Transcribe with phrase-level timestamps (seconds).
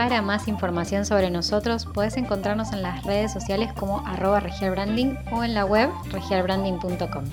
[0.00, 5.44] Para más información sobre nosotros puedes encontrarnos en las redes sociales como arroba regialbranding o
[5.44, 7.24] en la web regialbranding.com.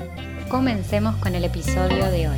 [0.49, 2.37] Comencemos con el episodio de hoy.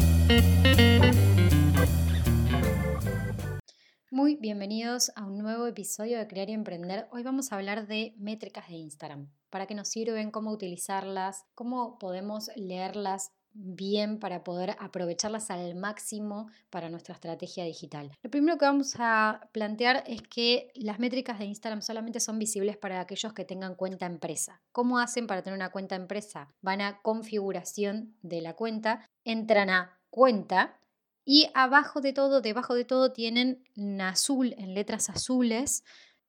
[4.11, 7.07] Muy bienvenidos a un nuevo episodio de Crear y Emprender.
[7.11, 9.31] Hoy vamos a hablar de métricas de Instagram.
[9.49, 10.29] ¿Para qué nos sirven?
[10.29, 11.45] ¿Cómo utilizarlas?
[11.55, 18.11] ¿Cómo podemos leerlas bien para poder aprovecharlas al máximo para nuestra estrategia digital.
[18.23, 22.77] Lo primero que vamos a plantear es que las métricas de Instagram solamente son visibles
[22.77, 24.61] para aquellos que tengan cuenta empresa.
[24.71, 26.53] ¿Cómo hacen para tener una cuenta empresa?
[26.61, 30.79] Van a configuración de la cuenta, entran a cuenta
[31.25, 35.83] y abajo de todo, debajo de todo tienen en azul, en letras azules,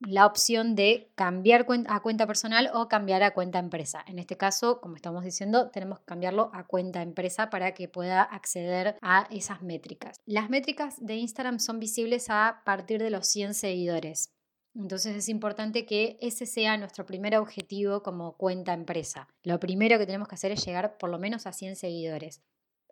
[0.07, 4.03] la opción de cambiar a cuenta personal o cambiar a cuenta empresa.
[4.07, 8.21] En este caso, como estamos diciendo, tenemos que cambiarlo a cuenta empresa para que pueda
[8.21, 10.17] acceder a esas métricas.
[10.25, 14.31] Las métricas de Instagram son visibles a partir de los 100 seguidores.
[14.73, 19.27] Entonces es importante que ese sea nuestro primer objetivo como cuenta empresa.
[19.43, 22.41] Lo primero que tenemos que hacer es llegar por lo menos a 100 seguidores.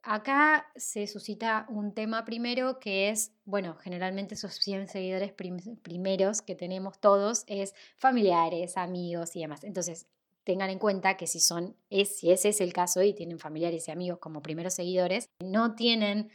[0.03, 6.55] Acá se suscita un tema primero que es, bueno, generalmente esos 100 seguidores primeros que
[6.55, 9.63] tenemos todos es familiares, amigos y demás.
[9.63, 10.07] Entonces,
[10.43, 13.91] tengan en cuenta que si son, si ese es el caso y tienen familiares y
[13.91, 16.29] amigos como primeros seguidores, no tienen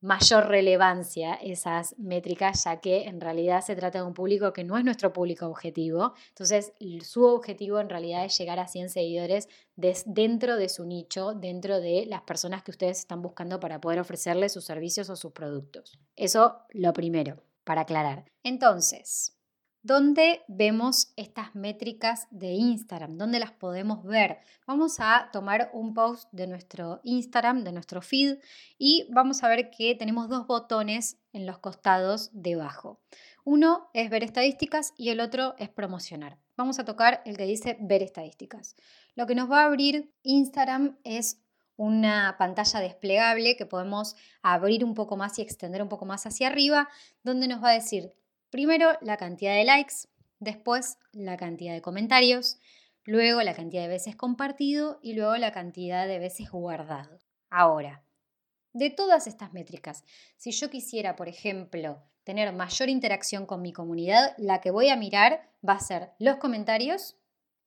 [0.00, 4.76] mayor relevancia esas métricas, ya que en realidad se trata de un público que no
[4.78, 6.14] es nuestro público objetivo.
[6.28, 11.80] Entonces, su objetivo en realidad es llegar a 100 seguidores dentro de su nicho, dentro
[11.80, 15.98] de las personas que ustedes están buscando para poder ofrecerles sus servicios o sus productos.
[16.16, 18.24] Eso lo primero, para aclarar.
[18.42, 19.37] Entonces,
[19.82, 23.16] ¿Dónde vemos estas métricas de Instagram?
[23.16, 24.38] ¿Dónde las podemos ver?
[24.66, 28.38] Vamos a tomar un post de nuestro Instagram, de nuestro feed,
[28.76, 33.00] y vamos a ver que tenemos dos botones en los costados debajo.
[33.44, 36.38] Uno es ver estadísticas y el otro es promocionar.
[36.56, 38.74] Vamos a tocar el que dice ver estadísticas.
[39.14, 41.40] Lo que nos va a abrir Instagram es
[41.76, 46.48] una pantalla desplegable que podemos abrir un poco más y extender un poco más hacia
[46.48, 46.88] arriba,
[47.22, 48.12] donde nos va a decir
[48.50, 50.08] Primero la cantidad de likes,
[50.40, 52.58] después la cantidad de comentarios,
[53.04, 57.18] luego la cantidad de veces compartido y luego la cantidad de veces guardado.
[57.50, 58.02] Ahora,
[58.72, 60.02] de todas estas métricas,
[60.36, 64.96] si yo quisiera, por ejemplo, tener mayor interacción con mi comunidad, la que voy a
[64.96, 67.17] mirar va a ser los comentarios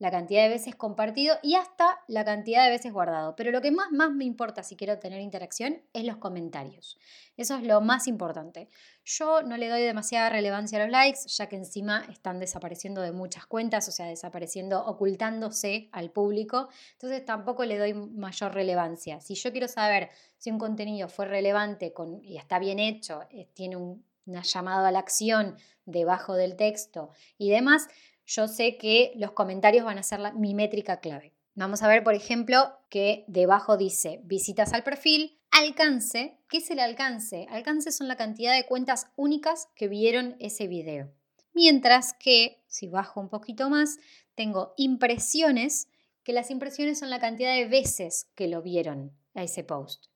[0.01, 3.35] la cantidad de veces compartido y hasta la cantidad de veces guardado.
[3.35, 6.97] Pero lo que más, más me importa si quiero tener interacción es los comentarios.
[7.37, 8.67] Eso es lo más importante.
[9.05, 13.11] Yo no le doy demasiada relevancia a los likes, ya que encima están desapareciendo de
[13.11, 16.69] muchas cuentas, o sea, desapareciendo, ocultándose al público.
[16.93, 19.21] Entonces tampoco le doy mayor relevancia.
[19.21, 23.49] Si yo quiero saber si un contenido fue relevante con, y está bien hecho, eh,
[23.53, 27.87] tiene un, una llamado a la acción debajo del texto y demás,
[28.25, 31.33] yo sé que los comentarios van a ser mi métrica clave.
[31.55, 36.37] Vamos a ver, por ejemplo, que debajo dice visitas al perfil, alcance.
[36.49, 37.45] ¿Qué es el alcance?
[37.49, 41.11] Alcance son la cantidad de cuentas únicas que vieron ese video.
[41.53, 43.97] Mientras que, si bajo un poquito más,
[44.35, 45.89] tengo impresiones,
[46.23, 50.10] que las impresiones son la cantidad de veces que lo vieron a ese post.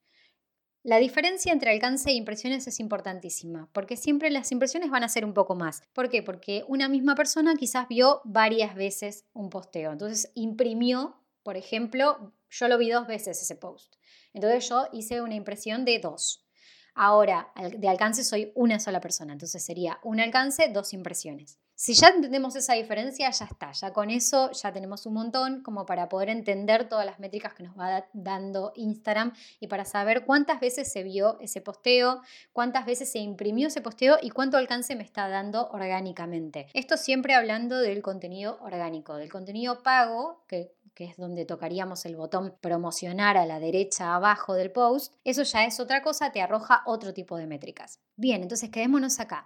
[0.85, 5.25] La diferencia entre alcance e impresiones es importantísima, porque siempre las impresiones van a ser
[5.25, 5.81] un poco más.
[5.93, 6.21] ¿Por qué?
[6.21, 9.93] Porque una misma persona quizás vio varias veces un posteo.
[9.93, 13.95] Entonces imprimió, por ejemplo, yo lo vi dos veces ese post.
[14.31, 16.45] Entonces yo hice una impresión de dos.
[16.93, 21.57] Ahora, de alcance soy una sola persona, entonces sería un alcance, dos impresiones.
[21.77, 25.85] Si ya entendemos esa diferencia, ya está, ya con eso ya tenemos un montón como
[25.85, 30.61] para poder entender todas las métricas que nos va dando Instagram y para saber cuántas
[30.61, 32.21] veces se vio ese posteo,
[32.53, 36.67] cuántas veces se imprimió ese posteo y cuánto alcance me está dando orgánicamente.
[36.73, 42.15] Esto siempre hablando del contenido orgánico, del contenido pago, que que es donde tocaríamos el
[42.15, 46.83] botón promocionar a la derecha abajo del post, eso ya es otra cosa, te arroja
[46.85, 47.99] otro tipo de métricas.
[48.15, 49.45] Bien, entonces quedémonos acá.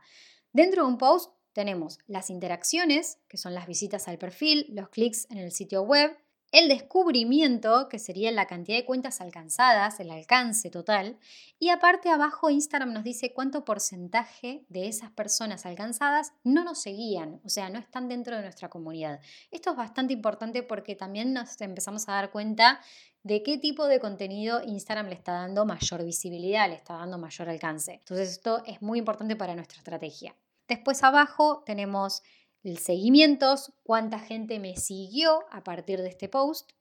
[0.54, 5.28] Dentro de un post tenemos las interacciones, que son las visitas al perfil, los clics
[5.30, 6.16] en el sitio web,
[6.52, 11.20] el descubrimiento, que sería la cantidad de cuentas alcanzadas, el alcance total,
[11.60, 17.40] y aparte abajo Instagram nos dice cuánto porcentaje de esas personas alcanzadas no nos seguían,
[17.44, 19.20] o sea, no están dentro de nuestra comunidad.
[19.52, 22.80] Esto es bastante importante porque también nos empezamos a dar cuenta
[23.22, 27.50] de qué tipo de contenido Instagram le está dando mayor visibilidad, le está dando mayor
[27.50, 27.94] alcance.
[27.94, 30.36] Entonces esto es muy importante para nuestra estrategia.
[30.70, 32.22] Después abajo tenemos
[32.64, 36.72] el seguimientos, cuánta gente me siguió a partir de este post,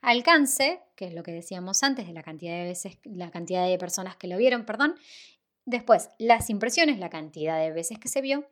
[0.00, 3.78] alcance, que es lo que decíamos antes de la cantidad de veces, la cantidad de
[3.78, 4.96] personas que lo vieron, perdón,
[5.64, 8.48] después las impresiones, la cantidad de veces que se vio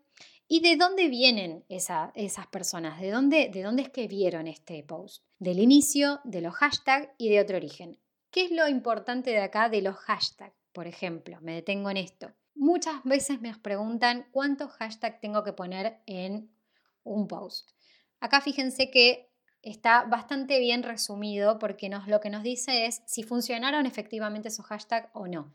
[0.47, 5.25] y de dónde vienen esas personas, ¿De dónde, de dónde es que vieron este post,
[5.41, 7.99] del inicio, de los hashtags y de otro origen.
[8.31, 10.55] ¿Qué es lo importante de acá de los hashtags?
[10.73, 12.33] Por ejemplo, me detengo en esto.
[12.57, 16.51] Muchas veces me preguntan cuántos hashtags tengo que poner en
[17.05, 17.71] un post.
[18.19, 19.31] Acá fíjense que
[19.61, 25.11] está bastante bien resumido porque lo que nos dice es si funcionaron efectivamente esos hashtags
[25.13, 25.53] o no.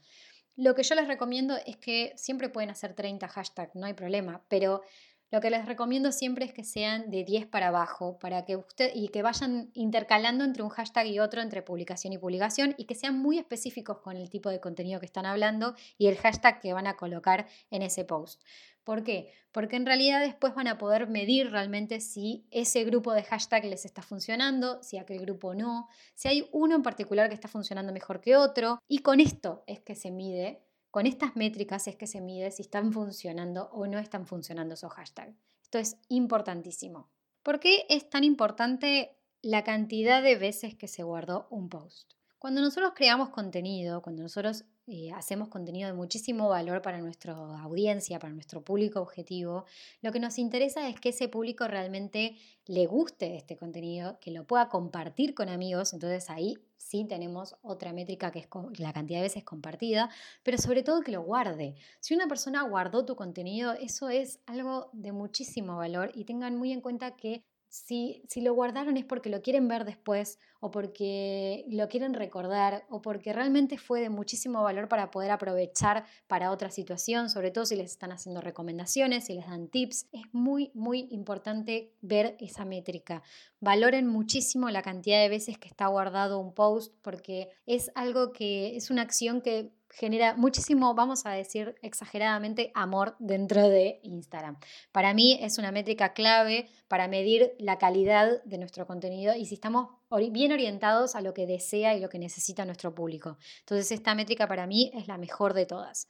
[0.56, 4.46] Lo que yo les recomiendo es que siempre pueden hacer 30 hashtags, no hay problema,
[4.48, 4.84] pero
[5.32, 8.92] lo que les recomiendo siempre es que sean de 10 para abajo para que usted
[8.94, 12.96] y que vayan intercalando entre un hashtag y otro entre publicación y publicación y que
[12.96, 16.74] sean muy específicos con el tipo de contenido que están hablando y el hashtag que
[16.74, 18.44] van a colocar en ese post.
[18.84, 19.32] ¿Por qué?
[19.52, 23.86] Porque en realidad después van a poder medir realmente si ese grupo de hashtag les
[23.86, 28.22] está funcionando, si aquel grupo no, si hay uno en particular que está funcionando mejor
[28.22, 28.80] que otro.
[28.88, 32.62] Y con esto es que se mide, con estas métricas es que se mide si
[32.62, 35.36] están funcionando o no están funcionando esos hashtags.
[35.62, 37.10] Esto es importantísimo.
[37.44, 42.14] ¿Por qué es tan importante la cantidad de veces que se guardó un post?
[42.38, 48.20] Cuando nosotros creamos contenido, cuando nosotros eh, hacemos contenido de muchísimo valor para nuestra audiencia,
[48.20, 49.64] para nuestro público objetivo,
[50.02, 52.36] lo que nos interesa es que ese público realmente
[52.66, 57.94] le guste este contenido, que lo pueda compartir con amigos, entonces ahí sí tenemos otra
[57.94, 58.48] métrica que es
[58.80, 60.10] la cantidad de veces compartida,
[60.44, 61.76] pero sobre todo que lo guarde.
[62.02, 66.74] Si una persona guardó tu contenido, eso es algo de muchísimo valor y tengan muy
[66.74, 71.64] en cuenta que si, si, lo guardaron es porque lo quieren ver después o porque
[71.70, 76.70] lo quieren recordar o porque realmente fue de muchísimo valor para poder aprovechar para otra
[76.70, 80.10] situación, sobre todo si les están haciendo recomendaciones, si les dan tips.
[80.12, 83.24] Es muy, muy importante ver esa métrica.
[83.62, 88.76] Valoren muchísimo la cantidad de veces que está guardado un post porque es algo que
[88.76, 94.58] es una acción que genera muchísimo, vamos a decir exageradamente, amor dentro de Instagram.
[94.92, 99.56] Para mí es una métrica clave para medir la calidad de nuestro contenido y si
[99.56, 99.90] estamos
[100.32, 103.38] bien orientados a lo que desea y lo que necesita nuestro público.
[103.60, 106.08] Entonces esta métrica para mí es la mejor de todas.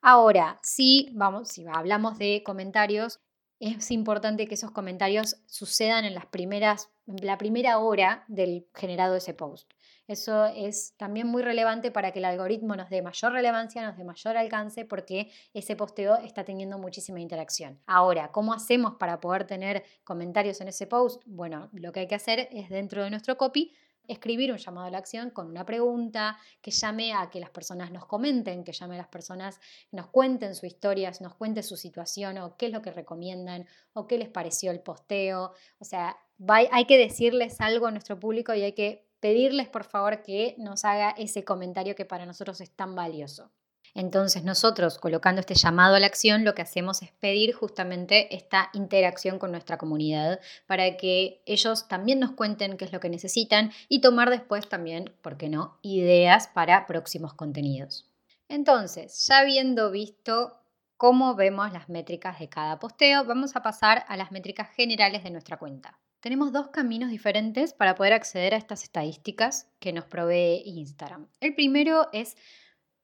[0.00, 3.20] Ahora, si, vamos, si hablamos de comentarios,
[3.60, 9.34] es importante que esos comentarios sucedan en las primeras, la primera hora del generado ese
[9.34, 9.72] post.
[10.08, 14.04] Eso es también muy relevante para que el algoritmo nos dé mayor relevancia, nos dé
[14.04, 17.78] mayor alcance, porque ese posteo está teniendo muchísima interacción.
[17.86, 21.22] Ahora, ¿cómo hacemos para poder tener comentarios en ese post?
[21.26, 23.74] Bueno, lo que hay que hacer es dentro de nuestro copy
[24.08, 27.92] escribir un llamado a la acción con una pregunta que llame a que las personas
[27.92, 29.60] nos comenten, que llame a las personas,
[29.92, 34.06] nos cuenten su historia, nos cuenten su situación o qué es lo que recomiendan o
[34.06, 35.52] qué les pareció el posteo.
[35.78, 36.16] O sea,
[36.48, 40.84] hay que decirles algo a nuestro público y hay que pedirles por favor que nos
[40.84, 43.50] haga ese comentario que para nosotros es tan valioso.
[43.94, 48.70] Entonces nosotros, colocando este llamado a la acción, lo que hacemos es pedir justamente esta
[48.72, 53.72] interacción con nuestra comunidad para que ellos también nos cuenten qué es lo que necesitan
[53.88, 58.06] y tomar después también, ¿por qué no?, ideas para próximos contenidos.
[58.48, 60.58] Entonces, ya habiendo visto
[60.96, 65.30] cómo vemos las métricas de cada posteo, vamos a pasar a las métricas generales de
[65.30, 65.98] nuestra cuenta.
[66.20, 71.28] Tenemos dos caminos diferentes para poder acceder a estas estadísticas que nos provee Instagram.
[71.40, 72.36] El primero es,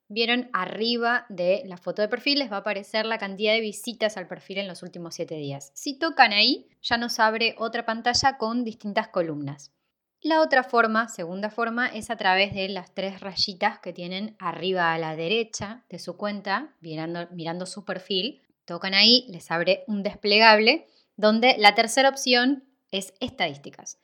[0.09, 4.17] vieron arriba de la foto de perfil, les va a aparecer la cantidad de visitas
[4.17, 5.71] al perfil en los últimos 7 días.
[5.75, 9.71] Si tocan ahí, ya nos abre otra pantalla con distintas columnas.
[10.19, 14.91] La otra forma, segunda forma, es a través de las tres rayitas que tienen arriba
[14.91, 18.41] a la derecha de su cuenta, mirando, mirando su perfil.
[18.65, 22.63] Tocan ahí, les abre un desplegable donde la tercera opción
[22.97, 23.99] es estadísticas.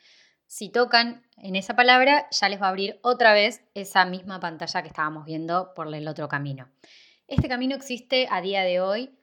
[0.48, 4.82] Si tocan en esa palabra, ya les va a abrir otra vez esa misma pantalla
[4.82, 6.70] que estábamos viendo por el otro camino.
[7.28, 9.18] Este camino existe a día de hoy,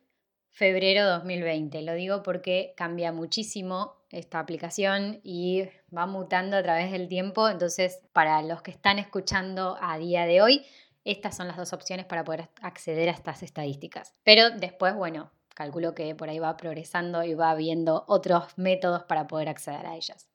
[0.49, 1.83] febrero 2020.
[1.83, 7.49] Lo digo porque cambia muchísimo esta aplicación y va mutando a través del tiempo.
[7.49, 10.65] Entonces, para los que están escuchando a día de hoy,
[11.05, 14.15] estas son las dos opciones para poder acceder a estas estadísticas.
[14.25, 19.27] Pero después, bueno, calculo que por ahí va progresando y va viendo otros métodos para
[19.27, 20.29] poder acceder a ellas.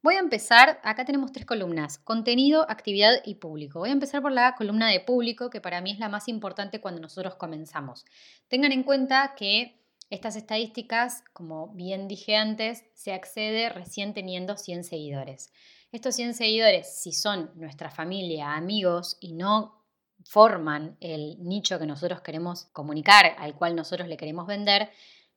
[0.00, 3.80] Voy a empezar, acá tenemos tres columnas, contenido, actividad y público.
[3.80, 6.80] Voy a empezar por la columna de público, que para mí es la más importante
[6.80, 8.06] cuando nosotros comenzamos.
[8.48, 14.84] Tengan en cuenta que estas estadísticas, como bien dije antes, se accede recién teniendo 100
[14.84, 15.52] seguidores.
[15.92, 19.77] Estos 100 seguidores, si son nuestra familia, amigos y no
[20.24, 24.90] forman el nicho que nosotros queremos comunicar, al cual nosotros le queremos vender,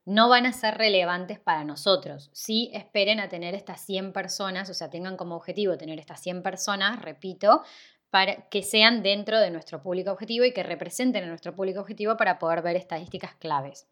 [0.04, 2.30] no van a ser relevantes para nosotros.
[2.32, 6.42] Si esperen a tener estas 100 personas, o sea, tengan como objetivo tener estas 100
[6.42, 7.62] personas, repito,
[8.10, 12.16] para que sean dentro de nuestro público objetivo y que representen a nuestro público objetivo
[12.16, 13.86] para poder ver estadísticas claves.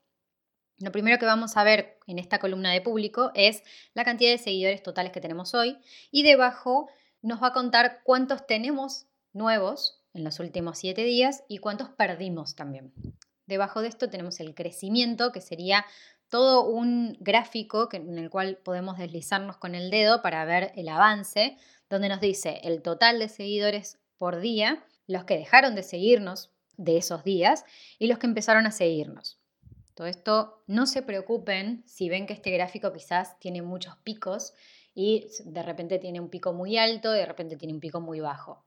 [0.79, 3.63] Lo primero que vamos a ver en esta columna de público es
[3.95, 5.79] la cantidad de seguidores totales que tenemos hoy
[6.11, 6.89] y debajo
[7.23, 12.55] nos va a contar cuántos tenemos nuevos en los últimos 7 días y cuántos perdimos
[12.55, 12.93] también.
[13.47, 15.85] Debajo de esto tenemos el crecimiento, que sería
[16.29, 21.57] todo un gráfico en el cual podemos deslizarnos con el dedo para ver el avance,
[21.89, 26.97] donde nos dice el total de seguidores por día, los que dejaron de seguirnos de
[26.97, 27.65] esos días
[27.99, 29.39] y los que empezaron a seguirnos.
[29.95, 34.55] Todo esto, no se preocupen si ven que este gráfico quizás tiene muchos picos
[34.95, 38.21] y de repente tiene un pico muy alto y de repente tiene un pico muy
[38.21, 38.65] bajo.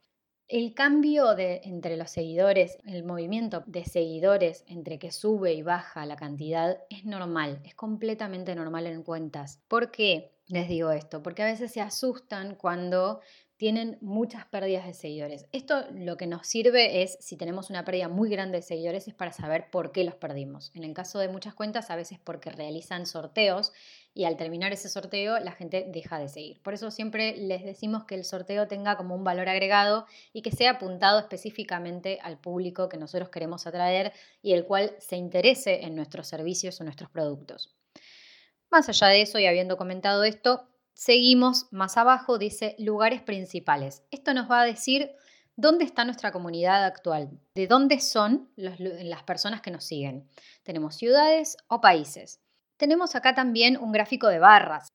[0.48, 6.06] El cambio de, entre los seguidores, el movimiento de seguidores entre que sube y baja
[6.06, 9.62] la cantidad es normal, es completamente normal en cuentas.
[9.68, 11.24] ¿Por qué les digo esto?
[11.24, 13.22] Porque a veces se asustan cuando
[13.64, 15.46] tienen muchas pérdidas de seguidores.
[15.54, 19.14] Esto lo que nos sirve es, si tenemos una pérdida muy grande de seguidores, es
[19.14, 20.70] para saber por qué los perdimos.
[20.76, 23.72] En el caso de muchas cuentas, a veces porque realizan sorteos
[24.14, 26.62] y al terminar ese sorteo la gente deja de seguir.
[26.62, 30.52] Por eso siempre les decimos que el sorteo tenga como un valor agregado y que
[30.52, 35.96] sea apuntado específicamente al público que nosotros queremos atraer y el cual se interese en
[35.96, 37.74] nuestros servicios o nuestros productos.
[38.70, 44.04] Más allá de eso y habiendo comentado esto, Seguimos más abajo, dice lugares principales.
[44.12, 45.12] Esto nos va a decir
[45.56, 50.28] dónde está nuestra comunidad actual, de dónde son las personas que nos siguen.
[50.64, 52.40] Tenemos ciudades o países.
[52.78, 54.88] Tenemos acá también un gráfico de barras,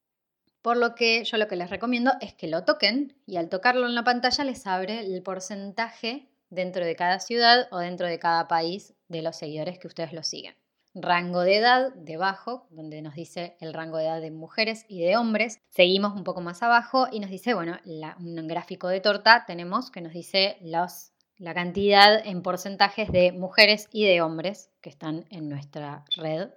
[0.62, 3.86] por lo que yo lo que les recomiendo es que lo toquen y al tocarlo
[3.86, 8.48] en la pantalla les abre el porcentaje dentro de cada ciudad o dentro de cada
[8.48, 10.56] país de los seguidores que ustedes lo siguen
[10.94, 15.16] rango de edad debajo, donde nos dice el rango de edad de mujeres y de
[15.16, 15.60] hombres.
[15.70, 17.78] Seguimos un poco más abajo y nos dice, bueno,
[18.18, 23.88] un gráfico de torta tenemos que nos dice los, la cantidad en porcentajes de mujeres
[23.92, 26.50] y de hombres que están en nuestra red,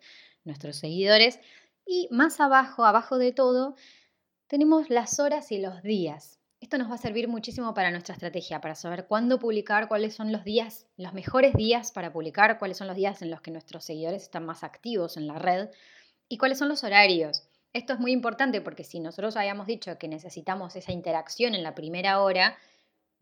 [0.44, 1.40] nuestros seguidores.
[1.86, 3.76] Y más abajo, abajo de todo,
[4.48, 6.41] tenemos las horas y los días.
[6.62, 10.32] Esto nos va a servir muchísimo para nuestra estrategia, para saber cuándo publicar, cuáles son
[10.32, 13.84] los días, los mejores días para publicar, cuáles son los días en los que nuestros
[13.84, 15.70] seguidores están más activos en la red
[16.30, 17.50] y cuáles son los horarios.
[17.74, 21.74] Esto es muy importante porque si nosotros habíamos dicho que necesitamos esa interacción en la
[21.74, 22.56] primera hora,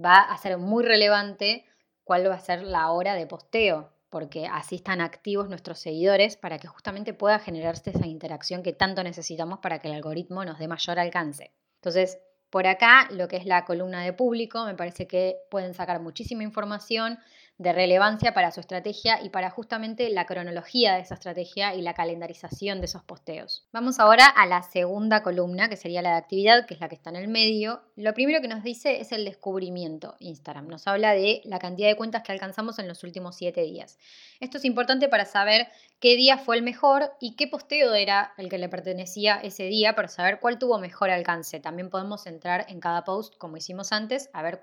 [0.04, 1.64] va a ser muy relevante
[2.04, 6.60] cuál va a ser la hora de posteo, porque así están activos nuestros seguidores para
[6.60, 10.68] que justamente pueda generarse esa interacción que tanto necesitamos para que el algoritmo nos dé
[10.68, 11.54] mayor alcance.
[11.76, 12.20] Entonces,
[12.50, 16.44] por acá, lo que es la columna de público, me parece que pueden sacar muchísima
[16.44, 17.20] información
[17.60, 21.94] de relevancia para su estrategia y para justamente la cronología de esa estrategia y la
[21.94, 23.68] calendarización de esos posteos.
[23.74, 26.96] Vamos ahora a la segunda columna, que sería la de actividad, que es la que
[26.96, 27.82] está en el medio.
[27.98, 30.68] Lo primero que nos dice es el descubrimiento Instagram.
[30.68, 34.00] Nos habla de la cantidad de cuentas que alcanzamos en los últimos siete días.
[34.40, 35.68] Esto es importante para saber
[36.00, 39.96] qué día fue el mejor y qué posteo era el que le pertenecía ese día
[39.96, 41.60] para saber cuál tuvo mejor alcance.
[41.60, 44.62] También podemos entrar en cada post, como hicimos antes, a ver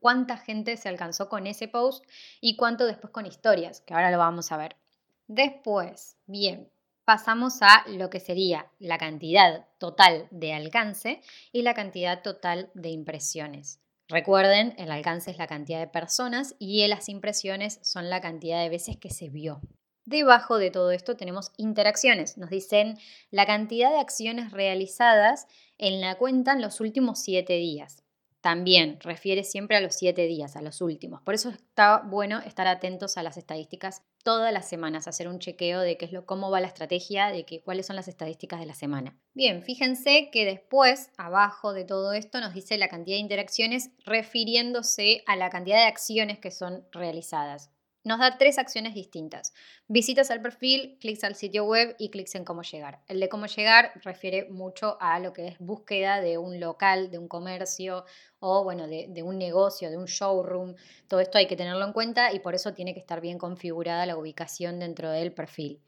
[0.00, 2.06] cuánta gente se alcanzó con ese post
[2.40, 4.76] y cuánto después con historias, que ahora lo vamos a ver.
[5.26, 6.70] Después, bien,
[7.04, 12.90] pasamos a lo que sería la cantidad total de alcance y la cantidad total de
[12.90, 13.80] impresiones.
[14.08, 18.70] Recuerden, el alcance es la cantidad de personas y las impresiones son la cantidad de
[18.70, 19.60] veces que se vio.
[20.06, 22.38] Debajo de todo esto tenemos interacciones.
[22.38, 22.98] Nos dicen
[23.30, 28.02] la cantidad de acciones realizadas en la cuenta en los últimos siete días.
[28.40, 31.20] También refiere siempre a los siete días, a los últimos.
[31.22, 35.80] Por eso está bueno estar atentos a las estadísticas todas las semanas, hacer un chequeo
[35.80, 38.66] de qué es lo, cómo va la estrategia, de que, cuáles son las estadísticas de
[38.66, 39.16] la semana.
[39.34, 45.22] Bien, fíjense que después, abajo de todo esto, nos dice la cantidad de interacciones refiriéndose
[45.26, 47.70] a la cantidad de acciones que son realizadas
[48.04, 49.52] nos da tres acciones distintas.
[49.86, 53.00] Visitas al perfil, clics al sitio web y clics en cómo llegar.
[53.08, 57.18] El de cómo llegar refiere mucho a lo que es búsqueda de un local, de
[57.18, 58.04] un comercio
[58.40, 60.74] o bueno, de, de, un negocio, de un showroom.
[61.08, 64.06] Todo esto hay que tenerlo en cuenta y por eso tiene que estar bien configurada
[64.06, 65.80] la ubicación dentro del perfil.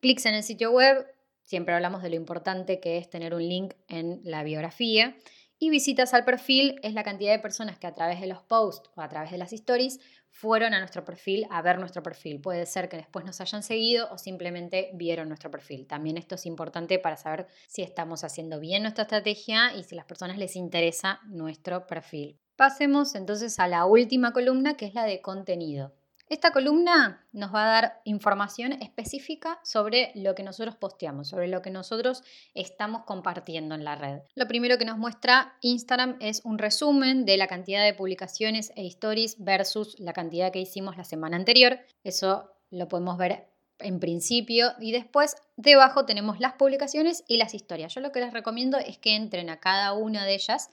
[0.00, 1.06] Clics en el sitio web,
[1.44, 5.16] siempre hablamos de lo importante que es tener un link en la biografía
[5.58, 8.90] Y visitas al perfil es la cantidad de personas que a través de los posts
[8.96, 12.40] o a través de las stories fueron a nuestro perfil a ver nuestro perfil.
[12.40, 15.86] Puede ser que después nos hayan seguido o simplemente vieron nuestro perfil.
[15.86, 19.96] También esto es importante para saber si estamos haciendo bien nuestra estrategia y si a
[19.96, 22.40] las personas les interesa nuestro perfil.
[22.56, 25.94] Pasemos entonces a la última columna que es la de contenido.
[26.34, 31.62] Esta columna nos va a dar información específica sobre lo que nosotros posteamos, sobre lo
[31.62, 32.24] que nosotros
[32.54, 34.18] estamos compartiendo en la red.
[34.34, 38.84] Lo primero que nos muestra Instagram es un resumen de la cantidad de publicaciones e
[38.88, 41.78] stories versus la cantidad que hicimos la semana anterior.
[42.02, 43.46] Eso lo podemos ver
[43.78, 47.94] en principio y después debajo tenemos las publicaciones y las historias.
[47.94, 50.70] Yo lo que les recomiendo es que entren a cada una de ellas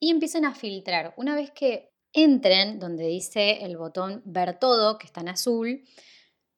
[0.00, 1.12] y empiecen a filtrar.
[1.18, 5.84] Una vez que entren donde dice el botón ver todo, que está en azul,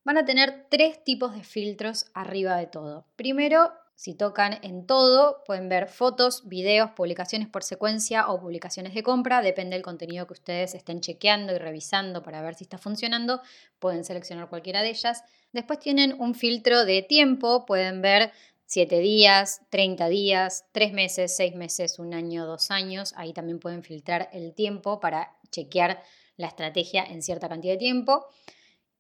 [0.04, 3.06] van a tener tres tipos de filtros arriba de todo.
[3.16, 9.02] Primero, si tocan en todo, pueden ver fotos, videos, publicaciones por secuencia o publicaciones de
[9.02, 13.42] compra, depende del contenido que ustedes estén chequeando y revisando para ver si está funcionando,
[13.80, 15.24] pueden seleccionar cualquiera de ellas.
[15.52, 18.30] Después tienen un filtro de tiempo, pueden ver
[18.68, 23.14] 7 días, 30 días, 3 meses, 6 meses, un año, dos años.
[23.16, 26.02] Ahí también pueden filtrar el tiempo para chequear
[26.36, 28.26] la estrategia en cierta cantidad de tiempo.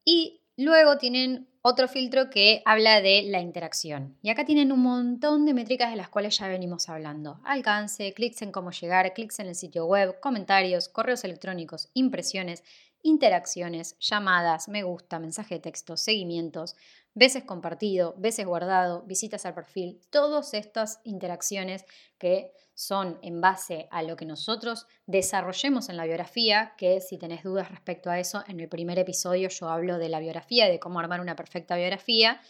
[0.06, 4.16] Y luego tienen otro filtro que habla de la interacción.
[4.22, 7.38] Y acá tienen un montón de métricas de las cuales ya venimos hablando.
[7.44, 12.64] Alcance, clics en cómo llegar, clics en el sitio web, comentarios, correos electrónicos, impresiones,
[13.02, 16.76] interacciones, llamadas, me gusta, mensaje de texto, seguimientos,
[17.14, 21.84] veces compartido, veces guardado, visitas al perfil, todas estas interacciones
[22.18, 27.42] que son en base a lo que nosotros desarrollemos en la biografía, que si tenés
[27.42, 31.00] dudas respecto a eso, en el primer episodio yo hablo de la biografía de cómo
[31.00, 32.40] armar una perfecta biografía,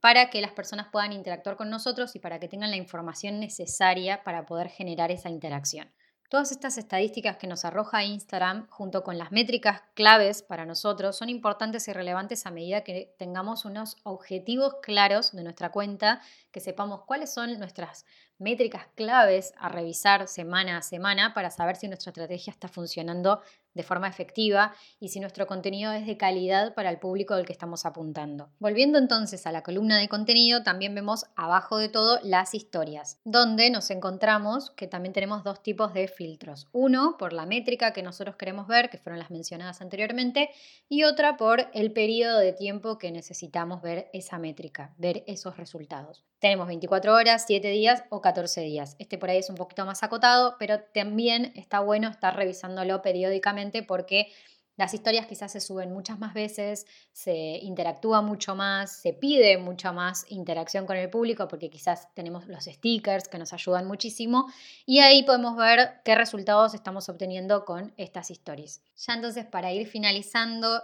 [0.00, 4.22] para que las personas puedan interactuar con nosotros y para que tengan la información necesaria
[4.22, 5.90] para poder generar esa interacción.
[6.34, 11.28] Todas estas estadísticas que nos arroja Instagram, junto con las métricas claves para nosotros, son
[11.28, 17.02] importantes y relevantes a medida que tengamos unos objetivos claros de nuestra cuenta, que sepamos
[17.02, 18.04] cuáles son nuestras
[18.38, 23.40] métricas claves a revisar semana a semana para saber si nuestra estrategia está funcionando
[23.74, 27.52] de forma efectiva y si nuestro contenido es de calidad para el público del que
[27.52, 28.48] estamos apuntando.
[28.58, 33.70] Volviendo entonces a la columna de contenido, también vemos abajo de todo las historias, donde
[33.70, 36.68] nos encontramos que también tenemos dos tipos de filtros.
[36.72, 40.50] Uno por la métrica que nosotros queremos ver, que fueron las mencionadas anteriormente,
[40.88, 46.24] y otra por el periodo de tiempo que necesitamos ver esa métrica, ver esos resultados.
[46.38, 48.96] Tenemos 24 horas, 7 días o 14 días.
[48.98, 53.63] Este por ahí es un poquito más acotado, pero también está bueno estar revisándolo periódicamente
[53.82, 54.28] porque
[54.76, 59.92] las historias quizás se suben muchas más veces, se interactúa mucho más, se pide mucha
[59.92, 64.52] más interacción con el público porque quizás tenemos los stickers que nos ayudan muchísimo
[64.84, 68.82] y ahí podemos ver qué resultados estamos obteniendo con estas stories.
[68.96, 70.82] Ya entonces para ir finalizando,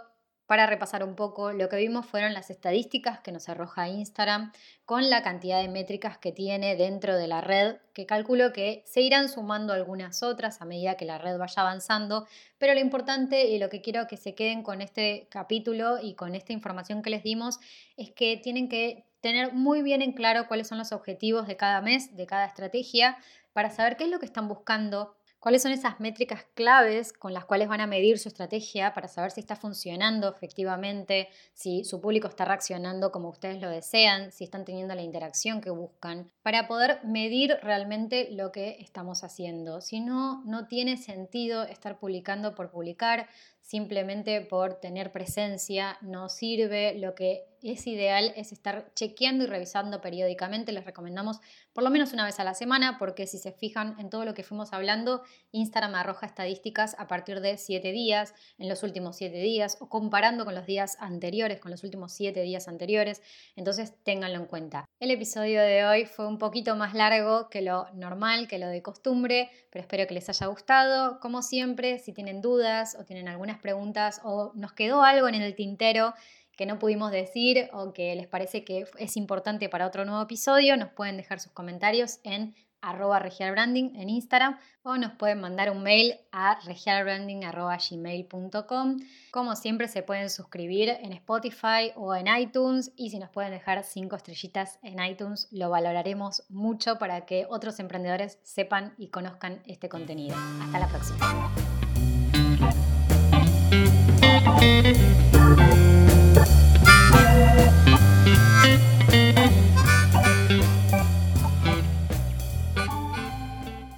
[0.51, 4.51] para repasar un poco, lo que vimos fueron las estadísticas que nos arroja Instagram
[4.83, 8.99] con la cantidad de métricas que tiene dentro de la red, que calculo que se
[8.99, 13.59] irán sumando algunas otras a medida que la red vaya avanzando, pero lo importante y
[13.59, 17.23] lo que quiero que se queden con este capítulo y con esta información que les
[17.23, 17.61] dimos
[17.95, 21.79] es que tienen que tener muy bien en claro cuáles son los objetivos de cada
[21.79, 23.17] mes, de cada estrategia,
[23.53, 27.45] para saber qué es lo que están buscando cuáles son esas métricas claves con las
[27.45, 32.27] cuales van a medir su estrategia para saber si está funcionando efectivamente, si su público
[32.27, 37.03] está reaccionando como ustedes lo desean, si están teniendo la interacción que buscan, para poder
[37.03, 39.81] medir realmente lo que estamos haciendo.
[39.81, 43.27] Si no, no tiene sentido estar publicando por publicar,
[43.61, 46.93] simplemente por tener presencia, no sirve.
[46.99, 50.71] Lo que es ideal es estar chequeando y revisando periódicamente.
[50.71, 51.39] Les recomendamos
[51.73, 54.33] por lo menos una vez a la semana, porque si se fijan en todo lo
[54.33, 59.37] que fuimos hablando, Instagram arroja estadísticas a partir de 7 días, en los últimos 7
[59.37, 63.21] días, o comparando con los días anteriores, con los últimos 7 días anteriores.
[63.55, 64.85] Entonces, ténganlo en cuenta.
[64.99, 68.81] El episodio de hoy fue un poquito más largo que lo normal, que lo de
[68.81, 71.19] costumbre, pero espero que les haya gustado.
[71.19, 75.55] Como siempre, si tienen dudas o tienen algunas preguntas o nos quedó algo en el
[75.55, 76.13] tintero,
[76.57, 80.77] que no pudimos decir o que les parece que es importante para otro nuevo episodio,
[80.77, 85.83] nos pueden dejar sus comentarios en arroba regialbranding en Instagram o nos pueden mandar un
[85.83, 88.97] mail a regialbranding.gmail.com.
[89.31, 93.83] Como siempre se pueden suscribir en Spotify o en iTunes y si nos pueden dejar
[93.83, 99.87] cinco estrellitas en iTunes lo valoraremos mucho para que otros emprendedores sepan y conozcan este
[99.87, 100.35] contenido.
[100.61, 101.51] Hasta la próxima.